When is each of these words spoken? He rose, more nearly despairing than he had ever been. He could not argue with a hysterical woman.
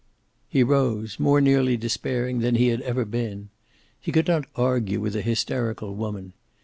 He 0.49 0.63
rose, 0.63 1.19
more 1.19 1.39
nearly 1.39 1.77
despairing 1.77 2.39
than 2.39 2.55
he 2.55 2.69
had 2.69 2.81
ever 2.81 3.05
been. 3.05 3.49
He 3.99 4.11
could 4.11 4.27
not 4.27 4.49
argue 4.55 4.99
with 4.99 5.15
a 5.15 5.21
hysterical 5.21 5.93
woman. 5.93 6.33